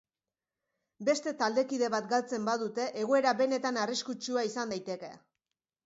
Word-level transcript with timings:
Beste 1.09 1.33
taldekide 1.41 1.91
bat 1.97 2.09
galtzen 2.15 2.49
badute, 2.49 2.89
egoera 3.05 3.37
benetan 3.45 3.81
arriskutsua 3.87 4.49
izan 4.53 4.75
daiteke. 4.77 5.17